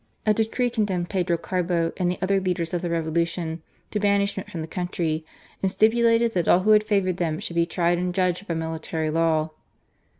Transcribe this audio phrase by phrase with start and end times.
[0.25, 3.61] A decree condemned Pedro Carbo and other leaders of the Revolution
[3.91, 5.23] to banishment from the country,
[5.61, 9.11] and stipulated that all who had favoured them should be tried and judged by military
[9.11, 9.51] law.